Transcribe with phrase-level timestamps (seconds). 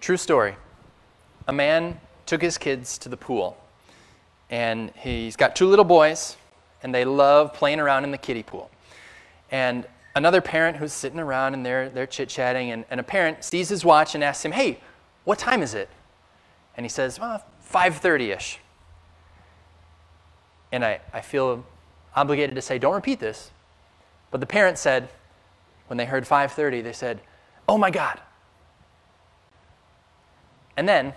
[0.00, 0.56] True story.
[1.46, 3.56] A man took his kids to the pool,
[4.48, 6.36] and he's got two little boys,
[6.82, 8.70] and they love playing around in the kiddie pool.
[9.50, 13.44] And another parent who's sitting around and they're, they're chit chatting, and, and a parent
[13.44, 14.80] sees his watch and asks him, Hey,
[15.24, 15.88] what time is it?
[16.76, 18.58] And he says, Well, 5:30 ish.
[20.72, 21.64] And I, I feel
[22.14, 23.50] obligated to say, Don't repeat this.
[24.30, 25.08] But the parent said,
[25.88, 27.20] when they heard 5:30, they said,
[27.68, 28.20] "Oh my God,
[30.80, 31.12] and then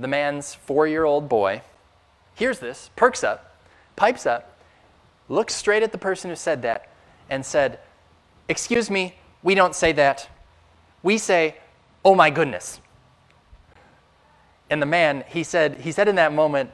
[0.00, 1.60] the man's four year old boy
[2.34, 3.54] hears this, perks up,
[3.96, 4.58] pipes up,
[5.28, 6.88] looks straight at the person who said that,
[7.28, 7.80] and said,
[8.48, 10.30] Excuse me, we don't say that.
[11.02, 11.56] We say,
[12.02, 12.80] Oh my goodness.
[14.70, 16.70] And the man, he said, he said in that moment,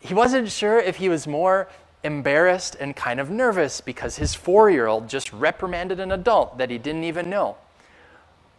[0.00, 1.68] he wasn't sure if he was more
[2.02, 6.68] embarrassed and kind of nervous because his four year old just reprimanded an adult that
[6.68, 7.56] he didn't even know.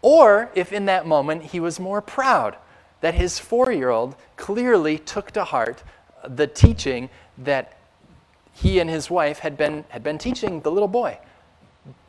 [0.02, 2.56] Or if in that moment he was more proud
[3.02, 5.84] that his four year old clearly took to heart
[6.28, 7.78] the teaching that
[8.54, 11.20] he and his wife had been, had been teaching the little boy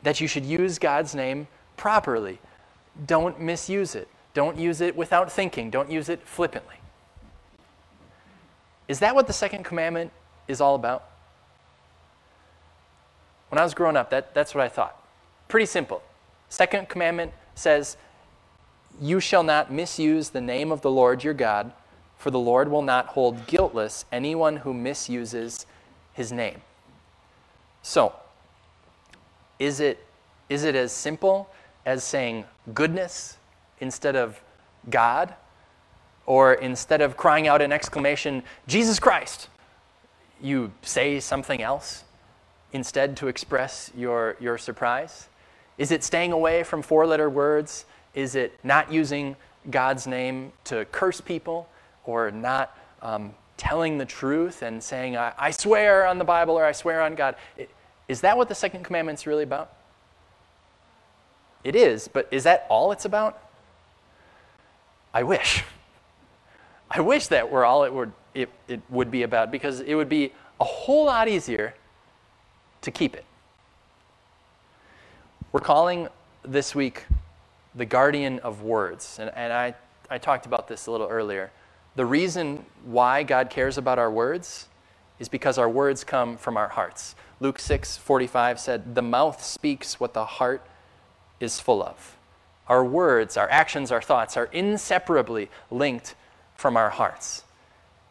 [0.03, 2.39] that you should use God's name properly.
[3.05, 4.07] Don't misuse it.
[4.33, 5.69] Don't use it without thinking.
[5.69, 6.75] Don't use it flippantly.
[8.87, 10.11] Is that what the second commandment
[10.47, 11.09] is all about?
[13.49, 15.01] When I was growing up, that, that's what I thought.
[15.47, 16.01] Pretty simple.
[16.49, 17.97] Second commandment says
[18.99, 21.71] you shall not misuse the name of the Lord your God,
[22.17, 25.65] for the Lord will not hold guiltless anyone who misuses
[26.13, 26.61] his name.
[27.81, 28.13] So,
[29.59, 30.05] is it,
[30.49, 31.49] is it as simple
[31.85, 33.37] as saying goodness
[33.79, 34.41] instead of
[34.89, 35.33] God?
[36.25, 39.47] Or instead of crying out an exclamation, Jesus Christ,
[40.41, 42.03] you say something else
[42.73, 45.29] instead to express your, your surprise?
[45.77, 47.85] Is it staying away from four letter words
[48.17, 49.35] is it not using
[49.69, 51.69] God's name to curse people
[52.03, 56.65] or not um, telling the truth and saying, I, I, swear on the Bible or
[56.65, 57.35] I swear on God?
[57.57, 57.69] It,
[58.07, 59.71] is that what the second commandment's really about?
[61.63, 63.39] It is, but is that all it's about?
[65.13, 65.63] I wish.
[66.89, 70.09] I wish that were all it would, it, it would be about because it would
[70.09, 71.75] be a whole lot easier
[72.81, 73.25] to keep it.
[75.51, 76.07] We're calling
[76.43, 77.05] this week
[77.77, 79.17] the guardian of words.
[79.19, 79.75] And, and I,
[80.09, 81.51] I talked about this a little earlier.
[81.95, 84.67] The reason why God cares about our words
[85.19, 87.15] is because our words come from our hearts.
[87.39, 90.65] Luke 6 45 said, The mouth speaks what the heart
[91.39, 92.17] is full of.
[92.67, 96.15] Our words, our actions, our thoughts are inseparably linked
[96.55, 97.43] from our hearts.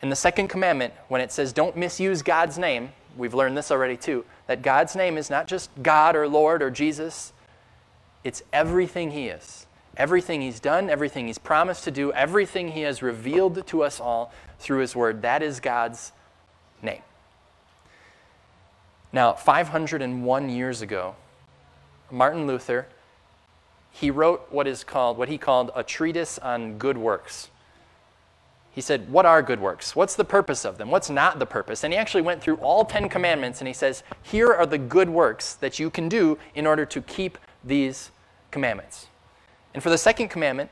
[0.02, 3.96] In the second commandment, when it says, Don't misuse God's name, we've learned this already
[3.96, 7.32] too, that God's name is not just God or Lord or Jesus,
[8.26, 9.66] it's everything He is.
[9.96, 14.32] Everything He's done, everything He's promised to do, everything He has revealed to us all
[14.58, 15.22] through His Word.
[15.22, 16.10] That is God's
[16.82, 17.02] name.
[19.12, 21.14] Now, 501 years ago,
[22.10, 22.88] Martin Luther,
[23.92, 27.48] he wrote what is called what he called a treatise on good works.
[28.72, 29.96] He said, What are good works?
[29.96, 30.90] What's the purpose of them?
[30.90, 31.82] What's not the purpose?
[31.82, 35.08] And he actually went through all 10 commandments and he says, Here are the good
[35.08, 38.10] works that you can do in order to keep these
[38.56, 39.08] commandments.
[39.74, 40.70] And for the second commandment,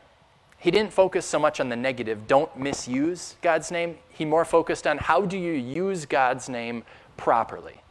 [0.56, 3.98] he didn't focus so much on the negative, don't misuse God's name.
[4.08, 6.82] He more focused on how do you use God's name
[7.18, 7.82] properly.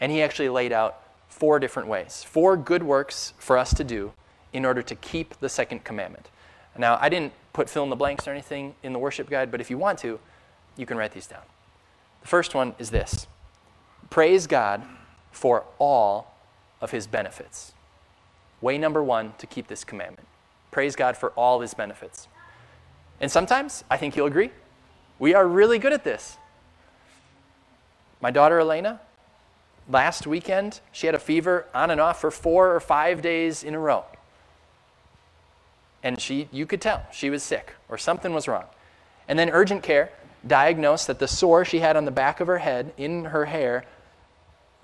[0.00, 4.12] And he actually laid out four different ways, four good works for us to do
[4.52, 6.30] in order to keep the second commandment.
[6.78, 9.60] Now, I didn't put fill in the blanks or anything in the worship guide, but
[9.60, 10.20] if you want to,
[10.76, 11.42] you can write these down.
[12.20, 13.26] The first one is this
[14.08, 14.84] Praise God
[15.32, 16.32] for all
[16.80, 17.72] of his benefits.
[18.60, 20.26] Way number one to keep this commandment.
[20.70, 22.28] Praise God for all his benefits.
[23.20, 24.50] And sometimes, I think you'll agree,
[25.18, 26.36] we are really good at this.
[28.20, 29.00] My daughter Elena,
[29.88, 33.74] last weekend, she had a fever on and off for four or five days in
[33.74, 34.04] a row.
[36.02, 38.64] And she, you could tell she was sick or something was wrong.
[39.28, 40.12] And then urgent care
[40.46, 43.84] diagnosed that the sore she had on the back of her head in her hair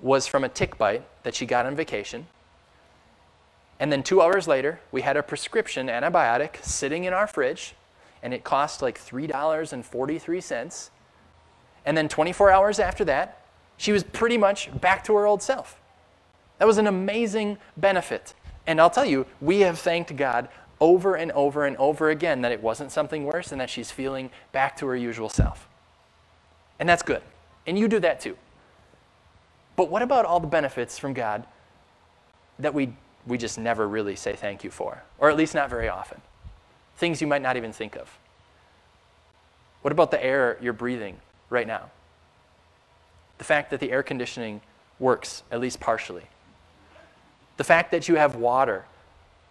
[0.00, 2.26] was from a tick bite that she got on vacation.
[3.82, 7.74] And then two hours later, we had a prescription antibiotic sitting in our fridge,
[8.22, 10.90] and it cost like $3.43.
[11.84, 13.44] And then 24 hours after that,
[13.76, 15.80] she was pretty much back to her old self.
[16.60, 18.34] That was an amazing benefit.
[18.68, 20.48] And I'll tell you, we have thanked God
[20.78, 24.30] over and over and over again that it wasn't something worse and that she's feeling
[24.52, 25.66] back to her usual self.
[26.78, 27.22] And that's good.
[27.66, 28.36] And you do that too.
[29.74, 31.48] But what about all the benefits from God
[32.60, 32.92] that we
[33.26, 36.20] we just never really say thank you for, or at least not very often.
[36.96, 38.16] things you might not even think of.
[39.80, 41.16] What about the air you're breathing
[41.50, 41.90] right now?
[43.38, 44.60] The fact that the air conditioning
[45.00, 46.24] works, at least partially.
[47.56, 48.84] The fact that you have water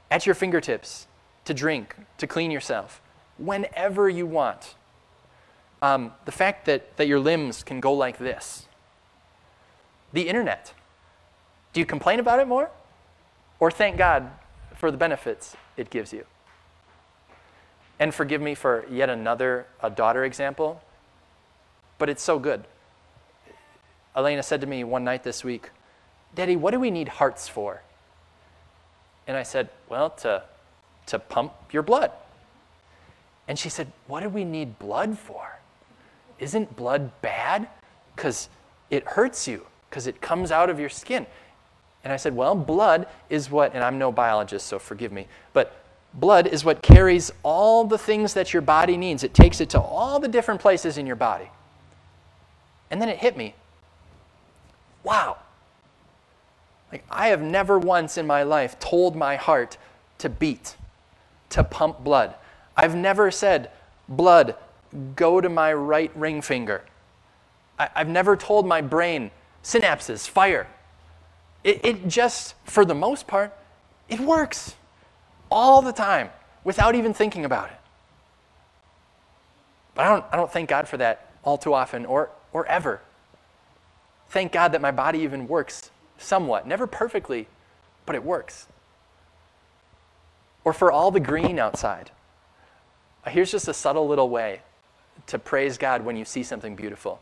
[0.09, 1.07] at your fingertips
[1.45, 3.01] to drink, to clean yourself,
[3.37, 4.75] whenever you want.
[5.81, 8.67] Um, the fact that, that your limbs can go like this.
[10.13, 10.73] The internet.
[11.73, 12.69] Do you complain about it more?
[13.61, 14.29] Or thank God
[14.75, 16.25] for the benefits it gives you?
[17.99, 20.81] And forgive me for yet another a daughter example,
[21.99, 22.65] but it's so good.
[24.17, 25.69] Elena said to me one night this week,
[26.33, 27.83] Daddy, what do we need hearts for?
[29.27, 30.43] And I said, Well, to,
[31.05, 32.11] to pump your blood.
[33.47, 35.59] And she said, What do we need blood for?
[36.39, 37.67] Isn't blood bad?
[38.15, 38.49] Because
[38.89, 41.27] it hurts you, because it comes out of your skin.
[42.03, 45.75] And I said, Well, blood is what, and I'm no biologist, so forgive me, but
[46.13, 49.23] blood is what carries all the things that your body needs.
[49.23, 51.49] It takes it to all the different places in your body.
[52.89, 53.55] And then it hit me.
[55.03, 55.37] Wow.
[56.91, 59.77] Like, I have never once in my life told my heart
[60.17, 60.75] to beat,
[61.49, 62.35] to pump blood.
[62.75, 63.71] I've never said,
[64.09, 64.55] blood,
[65.15, 66.83] go to my right ring finger.
[67.79, 69.31] I, have never told my brain,
[69.63, 70.67] synapses, fire.
[71.63, 73.55] It, it just, for the most part,
[74.09, 74.75] it works
[75.49, 76.29] all the time
[76.63, 77.77] without even thinking about it.
[79.93, 83.01] But I don't, I don't thank God for that all too often or, or ever.
[84.29, 86.65] Thank God that my body even works somewhat.
[86.65, 87.47] Never perfectly,
[88.05, 88.67] but it works.
[90.63, 92.11] Or for all the green outside.
[93.27, 94.61] Here's just a subtle little way
[95.27, 97.21] to praise God when you see something beautiful.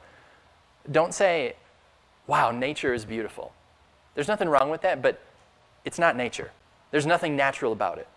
[0.89, 1.55] Don't say,
[2.27, 3.53] wow, nature is beautiful.
[4.15, 5.21] There's nothing wrong with that, but
[5.85, 6.51] it's not nature.
[6.91, 8.07] There's nothing natural about it.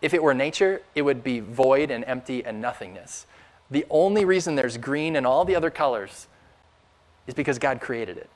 [0.00, 3.26] If it were nature, it would be void and empty and nothingness.
[3.70, 6.26] The only reason there's green and all the other colors
[7.26, 8.28] is because God created it.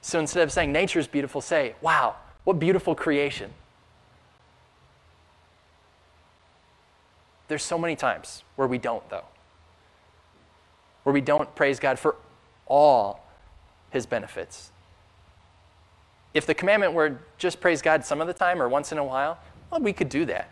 [0.00, 3.50] So instead of saying nature is beautiful, say, wow, what beautiful creation.
[7.48, 9.24] There's so many times where we don't, though,
[11.02, 12.14] where we don't praise God for
[12.66, 13.26] all
[13.90, 14.70] his benefits.
[16.34, 19.04] If the commandment were just praise God some of the time or once in a
[19.04, 19.38] while,
[19.70, 20.50] well, we could do that.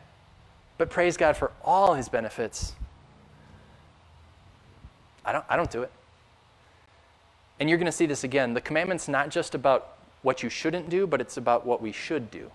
[0.79, 2.75] But praise God for all his benefits,
[5.25, 5.91] I don't, I don't do it.
[7.59, 8.55] And you're going to see this again.
[8.55, 12.31] The commandment's not just about what you shouldn't do, but it's about what we should
[12.31, 12.51] do.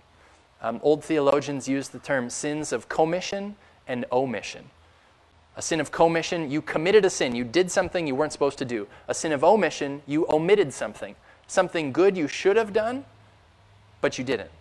[0.62, 3.56] Um, old theologians use the term sins of commission
[3.88, 4.70] and omission.
[5.58, 7.36] A sin of commission, you committed a sin.
[7.36, 8.88] You did something you weren't supposed to do.
[9.08, 11.16] A sin of omission, you omitted something.
[11.52, 13.04] Something good you should have done,
[14.00, 14.52] but you didn't.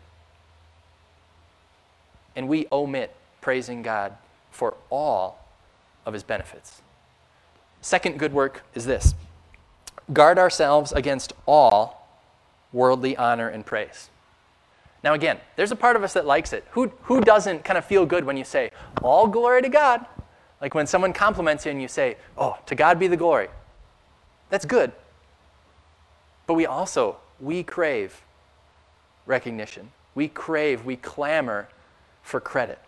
[2.34, 4.14] And we omit praising God
[4.50, 5.38] for all
[6.04, 6.82] of his benefits.
[7.80, 9.14] Second good work is this
[10.12, 12.08] guard ourselves against all
[12.72, 14.10] worldly honor and praise.
[15.04, 16.64] Now, again, there's a part of us that likes it.
[16.72, 20.04] Who, who doesn't kind of feel good when you say, All glory to God?
[20.60, 23.46] Like when someone compliments you and you say, Oh, to God be the glory.
[24.48, 24.90] That's good.
[26.50, 28.22] But we also, we crave
[29.24, 29.92] recognition.
[30.16, 31.68] We crave, we clamor
[32.22, 32.80] for credit.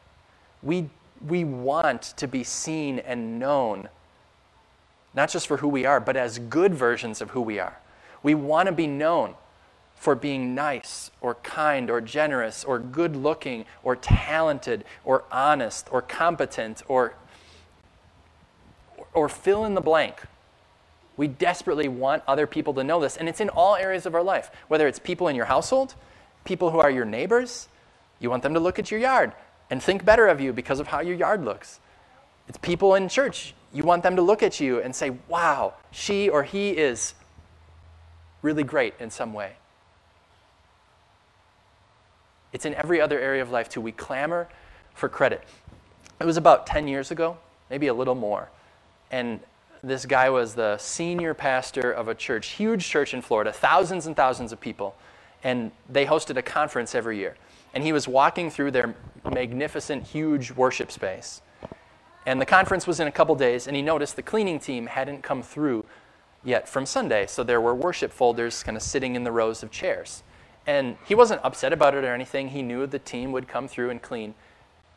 [0.65, 0.91] We,
[1.25, 3.89] we want to be seen and known
[5.15, 7.79] not just for who we are, but as good versions of who we are.
[8.25, 9.37] We want to be known
[9.95, 16.03] for being nice or kind or generous or good looking or talented or honest or
[16.03, 17.15] competent or,
[19.15, 20.21] or fill in the blank.
[21.17, 24.23] We desperately want other people to know this, and it's in all areas of our
[24.23, 25.95] life, whether it's people in your household,
[26.45, 27.69] people who are your neighbors.
[28.19, 29.33] You want them to look at your yard
[29.71, 31.81] and think better of you because of how your yard looks.
[32.49, 33.55] It's people in church.
[33.73, 37.15] You want them to look at you and say, wow, she or he is
[38.43, 39.53] really great in some way.
[42.53, 43.81] It's in every other area of life too.
[43.81, 44.49] We clamor
[44.95, 45.43] for credit.
[46.21, 47.39] It was about 10 years ago,
[47.71, 48.51] maybe a little more.
[49.11, 49.41] And
[49.83, 54.15] this guy was the senior pastor of a church, huge church in Florida, thousands and
[54.15, 54.95] thousands of people.
[55.43, 57.37] And they hosted a conference every year.
[57.75, 61.43] And he was walking through their magnificent, huge worship space.
[62.27, 65.23] And the conference was in a couple days, and he noticed the cleaning team hadn't
[65.23, 65.85] come through
[66.45, 67.27] yet from Sunday.
[67.27, 70.23] So there were worship folders kind of sitting in the rows of chairs.
[70.65, 72.51] And he wasn't upset about it or anything.
[72.51, 74.35] He knew the team would come through and clean.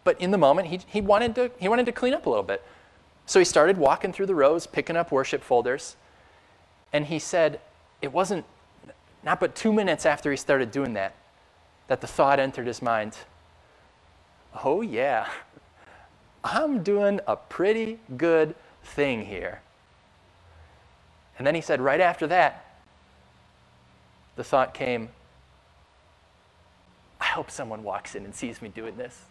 [0.04, 2.44] But in the moment, he, he, wanted, to, he wanted to clean up a little
[2.44, 2.62] bit.
[3.26, 5.96] So he started walking through the rows, picking up worship folders.
[6.94, 7.60] And he said,
[8.02, 8.46] it wasn't
[9.24, 11.16] not but two minutes after he started doing that,
[11.88, 13.18] that the thought entered his mind
[14.64, 15.28] oh, yeah,
[16.44, 19.62] I'm doing a pretty good thing here.
[21.38, 22.66] And then he said, right after that,
[24.36, 25.10] the thought came,
[27.20, 29.24] I hope someone walks in and sees me doing this.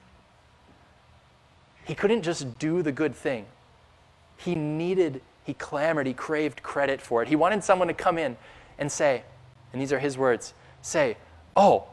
[1.84, 3.46] He couldn't just do the good thing.
[4.36, 7.28] He needed, he clamored, he craved credit for it.
[7.28, 8.36] He wanted someone to come in
[8.78, 9.22] and say,
[9.72, 11.16] and these are his words say,
[11.56, 11.84] Oh,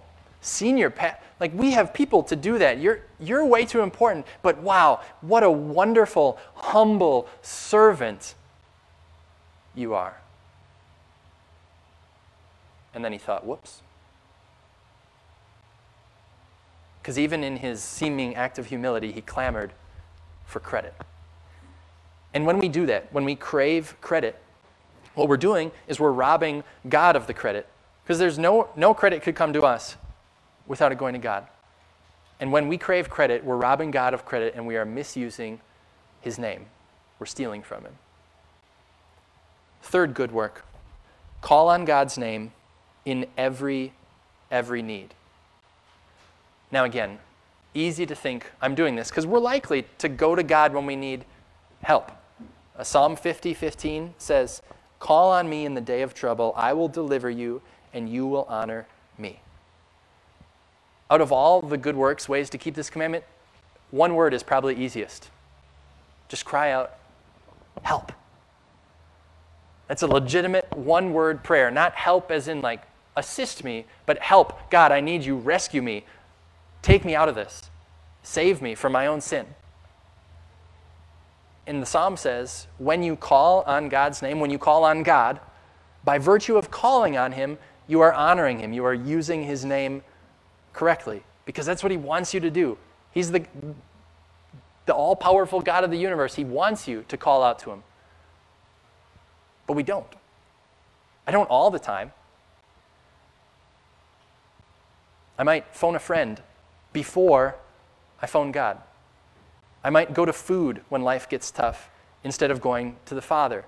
[0.42, 2.80] senior pat like we have people to do that.
[2.80, 8.36] You're you're way too important but wow what a wonderful humble servant
[9.76, 10.18] you are.
[12.94, 13.82] And then he thought whoops.
[17.02, 19.74] Because even in his seeming act of humility he clamored
[20.46, 20.94] for credit
[22.34, 24.38] and when we do that when we crave credit
[25.16, 27.68] what we're doing is we're robbing god of the credit
[28.04, 29.96] because there's no no credit could come to us
[30.68, 31.48] without it going to God.
[32.40, 35.60] And when we crave credit, we're robbing God of credit and we are misusing
[36.22, 36.66] his name.
[37.20, 37.94] We're stealing from him.
[39.82, 40.66] Third good work
[41.42, 42.52] call on God's name
[43.04, 43.94] in every
[44.52, 45.14] every need.
[46.72, 47.20] Now again,
[47.74, 50.96] easy to think I'm doing this because we're likely to go to God when we
[50.96, 51.26] need
[51.82, 52.12] help.
[52.84, 54.62] Psalm 50, 15 says,
[55.00, 57.62] Call on me in the day of trouble, I will deliver you,
[57.94, 59.40] and you will honor me
[61.12, 63.26] out of all the good works, ways to keep this commandment,
[63.92, 65.30] one word is probably easiest.
[66.30, 66.94] Just cry out,
[67.84, 68.14] help.
[69.90, 71.70] That's a legitimate one word prayer.
[71.70, 72.84] Not help as in like
[73.18, 74.72] assist me, but help.
[74.72, 75.36] God, I need you.
[75.36, 76.06] Rescue me.
[76.82, 77.70] Take me out of this.
[78.24, 79.46] Save me from my own sin.
[81.68, 85.40] And the psalm says, when you call on God's name, when you call on God,
[86.04, 88.74] by virtue of calling on him, you are honoring him.
[88.74, 90.04] You are using his name
[90.74, 92.78] correctly because that's what He wants you to do.
[93.12, 93.46] He's the,
[94.86, 96.36] the all powerful God of the universe.
[96.36, 97.84] He wants you to call out to Him.
[99.68, 100.08] But we don't.
[101.28, 102.12] I don't all the time.
[105.38, 106.42] I might phone a friend
[106.94, 107.56] before
[108.22, 108.78] I phone God.
[109.84, 111.90] I might go to food when life gets tough
[112.24, 113.66] instead of going to the Father.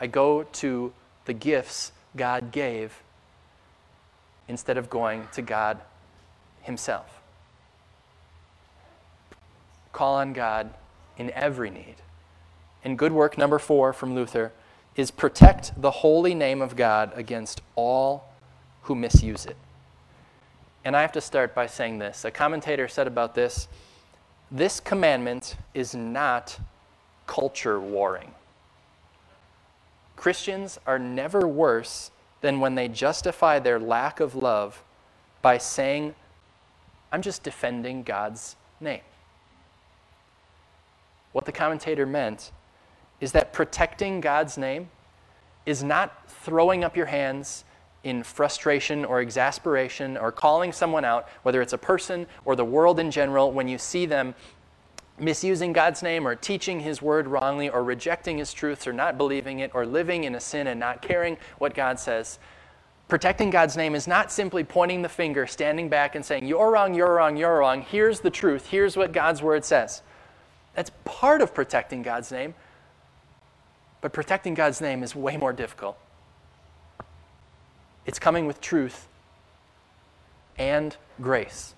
[0.00, 0.92] I go to
[1.26, 3.02] the gifts God gave
[4.48, 5.80] instead of going to God
[6.62, 7.20] Himself.
[9.92, 10.72] Call on God
[11.18, 11.96] in every need.
[12.82, 14.52] And good work number four from Luther
[14.96, 18.32] is protect the holy name of God against all
[18.82, 19.56] who misuse it.
[20.84, 22.24] And I have to start by saying this.
[22.24, 23.68] A commentator said about this
[24.50, 26.58] this commandment is not
[27.26, 28.32] culture warring.
[30.16, 32.10] Christians are never worse
[32.40, 34.82] than when they justify their lack of love
[35.40, 36.14] by saying,
[37.12, 39.02] I'm just defending God's name.
[41.32, 42.50] What the commentator meant
[43.20, 44.90] is that protecting God's name
[45.64, 47.64] is not throwing up your hands
[48.02, 52.98] in frustration or exasperation or calling someone out, whether it's a person or the world
[52.98, 54.34] in general, when you see them
[55.18, 59.60] misusing God's name or teaching His word wrongly or rejecting His truths or not believing
[59.60, 62.38] it or living in a sin and not caring what God says.
[63.08, 66.94] Protecting God's name is not simply pointing the finger, standing back and saying, You're wrong,
[66.94, 67.82] you're wrong, you're wrong.
[67.82, 68.68] Here's the truth.
[68.68, 70.02] Here's what God's word says.
[70.74, 72.54] That's part of protecting God's name.
[74.00, 75.98] But protecting God's name is way more difficult.
[78.10, 79.06] It's coming with truth
[80.58, 81.76] and grace.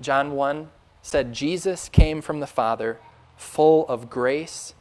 [0.00, 0.70] John 1
[1.02, 2.98] said Jesus came from the Father
[3.36, 4.72] full of grace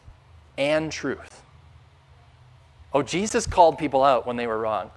[0.57, 1.43] and truth.
[2.93, 4.91] Oh, Jesus called people out when they were wrong.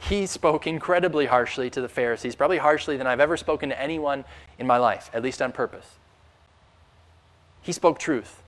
[0.00, 4.24] He spoke incredibly harshly to the Pharisees, probably harshly than I've ever spoken to anyone
[4.58, 5.96] in my life, at least on purpose.
[7.60, 8.42] He spoke truth,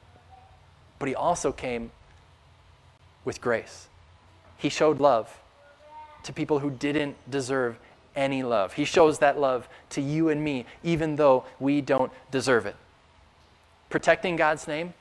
[0.99, 1.91] but he also came
[3.27, 3.89] with grace.
[4.57, 5.39] He showed love
[6.25, 7.79] to people who didn't deserve
[8.17, 8.73] any love.
[8.75, 12.77] He shows that love to you and me, even though we don't deserve it.
[13.91, 14.95] Protecting God's name,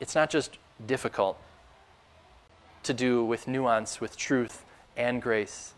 [0.00, 1.38] it's not just difficult
[2.84, 4.64] to do with nuance, with truth
[4.96, 5.74] and grace.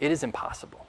[0.00, 0.86] It is impossible.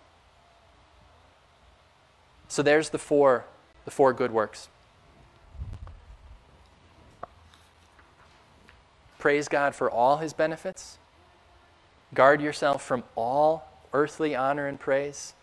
[2.48, 3.46] So there's the four,
[3.86, 4.70] the four good works.
[9.20, 10.98] Praise God for all his benefits.
[12.14, 15.34] Guard yourself from all earthly honor and praise,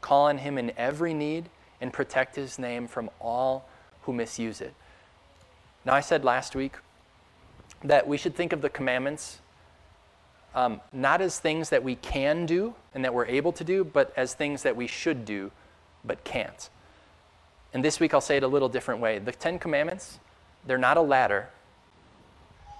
[0.00, 1.48] call on him in every need,
[1.80, 3.68] and protect his name from all
[4.02, 4.74] who misuse it.
[5.84, 6.74] Now, I said last week
[7.82, 9.40] that we should think of the commandments
[10.54, 14.12] um, not as things that we can do and that we're able to do, but
[14.16, 15.50] as things that we should do
[16.04, 16.68] but can't.
[17.72, 19.18] And this week I'll say it a little different way.
[19.18, 20.18] The Ten Commandments,
[20.66, 21.50] they're not a ladder,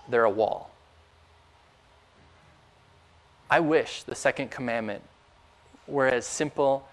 [0.08, 0.72] they're a wall.
[3.50, 5.02] I wish the second commandment
[5.88, 6.88] were as simple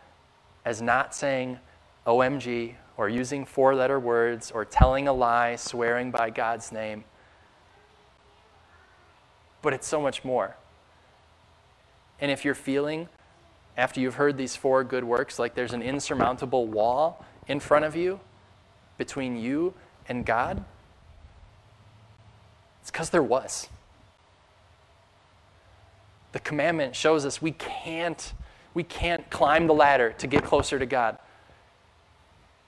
[0.65, 1.59] as not saying
[2.07, 7.03] OMG or using four letter words or telling a lie, swearing by God's name.
[9.61, 10.55] But it's so much more.
[12.19, 13.07] And if you're feeling,
[13.77, 17.95] after you've heard these four good works, like there's an insurmountable wall in front of
[17.95, 18.19] you
[18.97, 19.75] between you
[20.09, 20.63] and God,
[22.81, 23.69] it's because there was.
[26.31, 28.33] The commandment shows us we can't
[28.73, 31.17] we can't climb the ladder to get closer to God.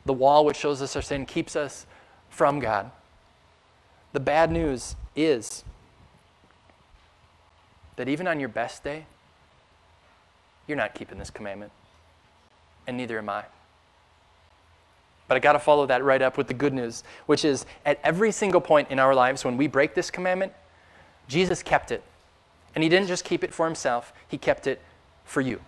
[0.06, 1.86] The wall which shows us our sin keeps us
[2.32, 2.90] from God.
[4.14, 5.64] The bad news is
[7.96, 9.06] that even on your best day,
[10.66, 11.72] you're not keeping this commandment.
[12.88, 13.44] And neither am I.
[15.28, 18.00] But I got to follow that right up with the good news, which is at
[18.04, 20.54] every single point in our lives when we break this commandment,
[21.28, 22.04] Jesus kept it.
[22.76, 24.82] And he didn't just keep it for himself, he kept it
[25.26, 25.62] for you.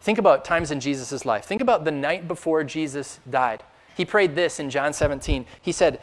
[0.00, 1.44] Think about times in Jesus' life.
[1.44, 3.62] Think about the night before Jesus died.
[3.96, 5.44] He prayed this in John 17.
[5.60, 6.00] He said,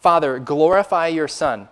[0.00, 1.68] Father, glorify your Son,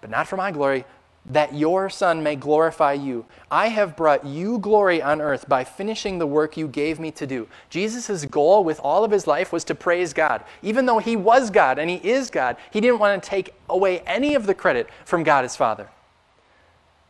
[0.00, 0.84] but not for my glory,
[1.24, 3.24] that your Son may glorify you.
[3.50, 7.26] I have brought you glory on earth by finishing the work you gave me to
[7.26, 7.48] do.
[7.70, 10.44] Jesus' goal with all of his life was to praise God.
[10.62, 14.00] Even though he was God and he is God, he didn't want to take away
[14.00, 15.88] any of the credit from God his Father.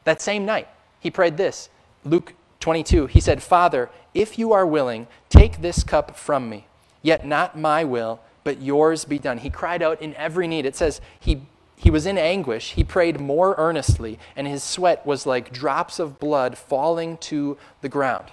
[0.08, 0.68] That same night,
[1.00, 1.68] he prayed this
[2.02, 6.66] Luke 22, he said, Father, if you are willing, take this cup from me.
[7.02, 9.36] Yet not my will, but yours be done.
[9.36, 10.64] He cried out in every need.
[10.64, 11.42] It says he,
[11.76, 12.72] he was in anguish.
[12.72, 17.90] He prayed more earnestly, and his sweat was like drops of blood falling to the
[17.90, 18.28] ground.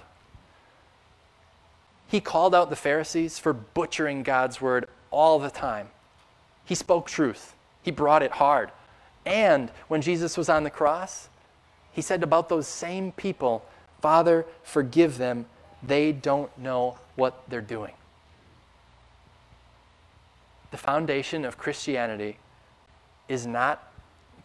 [2.08, 5.88] He called out the Pharisees for butchering God's word all the time.
[6.64, 8.70] He spoke truth, he brought it hard.
[9.26, 11.28] And when Jesus was on the cross,
[11.96, 13.64] he said about those same people,
[14.02, 15.46] Father, forgive them.
[15.82, 17.94] They don't know what they're doing.
[20.72, 22.36] The foundation of Christianity
[23.30, 23.90] is not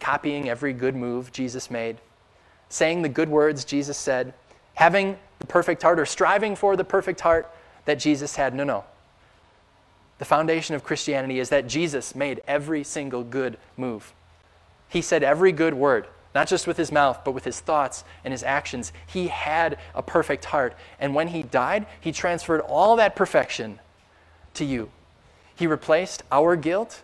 [0.00, 1.98] copying every good move Jesus made,
[2.70, 4.32] saying the good words Jesus said,
[4.72, 8.54] having the perfect heart, or striving for the perfect heart that Jesus had.
[8.54, 8.84] No, no.
[10.16, 14.14] The foundation of Christianity is that Jesus made every single good move.
[14.88, 18.32] He said every good word not just with his mouth, but with his thoughts and
[18.32, 18.92] his actions.
[19.06, 20.74] He had a perfect heart.
[20.98, 23.78] And when he died, he transferred all that perfection
[24.54, 24.90] to you.
[25.54, 27.02] He replaced our guilt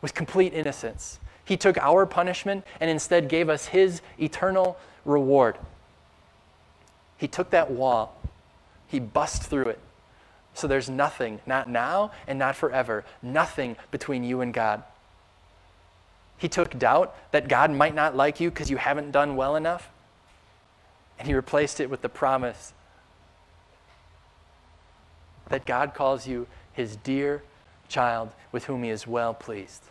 [0.00, 1.18] with complete innocence.
[1.44, 5.58] He took our punishment and instead gave us his eternal reward.
[7.16, 8.16] He took that wall,
[8.86, 9.80] he bust through it.
[10.54, 14.84] So there's nothing, not now and not forever, nothing between you and God.
[16.38, 19.90] He took doubt that God might not like you because you haven't done well enough,
[21.18, 22.72] and he replaced it with the promise
[25.48, 27.42] that God calls you his dear
[27.88, 29.82] child with whom he is well pleased.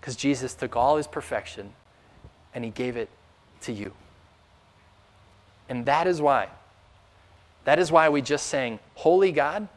[0.00, 1.72] Because Jesus took all his perfection
[2.54, 3.08] and he gave it
[3.62, 3.92] to you.
[5.68, 6.48] And that is why,
[7.64, 9.68] that is why we just sang, Holy God.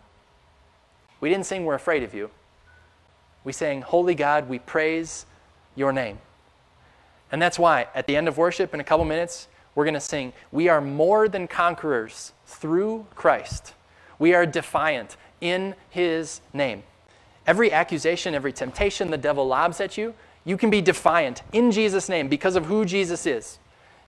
[1.22, 2.30] We didn't sing, We're afraid of you.
[3.44, 5.26] We sang, Holy God, we praise
[5.78, 6.18] your name.
[7.32, 10.00] And that's why at the end of worship, in a couple minutes, we're going to
[10.00, 13.74] sing, We are more than conquerors through Christ.
[14.20, 16.84] We are defiant in his name.
[17.46, 20.13] Every accusation, every temptation the devil lobs at you,
[20.44, 23.60] you can be defiant in Jesus' name because of who Jesus is,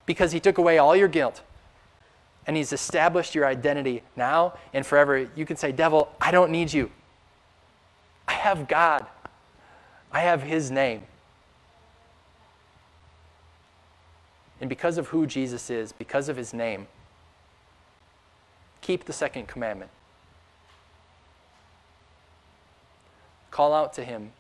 [0.06, 1.42] because he took away all your guilt
[2.48, 5.30] and he's established your identity now and forever.
[5.36, 6.90] You can say, Devil, I don't need you.
[8.28, 9.06] I have God,
[10.12, 11.04] I have his name.
[14.62, 16.88] And because of who Jesus is, because of his name,
[18.82, 19.92] keep the second commandment.
[23.52, 24.32] Call out to him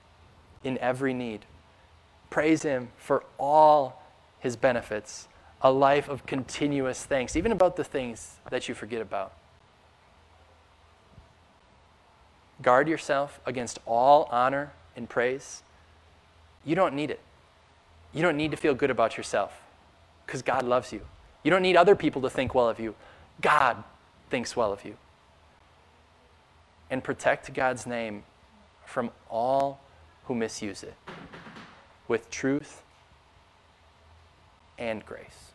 [0.63, 1.45] in every need.
[2.29, 4.03] Praise him for all
[4.39, 5.27] his benefits,
[5.61, 9.33] a life of continuous thanks, even about the things that you forget about.
[12.61, 15.63] Guard yourself against all honor and praise.
[16.65, 17.21] You don't need it.
[18.13, 19.53] You don't need to feel good about yourself
[20.29, 21.01] because God loves you.
[21.41, 22.93] You don't need other people to think well of you.
[23.41, 23.83] God
[24.29, 24.95] thinks well of you.
[26.91, 28.23] And protect God's name
[28.85, 29.81] from all
[30.25, 30.93] who misuse it
[32.07, 32.83] with truth
[34.77, 35.53] and grace.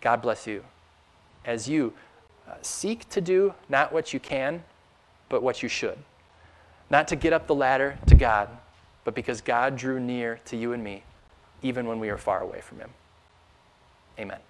[0.00, 0.64] God bless you
[1.44, 1.94] as you
[2.48, 4.64] Uh, seek to do not what you can,
[5.28, 5.98] but what you should.
[6.88, 8.48] Not to get up the ladder to God,
[9.04, 11.02] but because God drew near to you and me,
[11.62, 12.90] even when we are far away from Him.
[14.18, 14.40] Amen.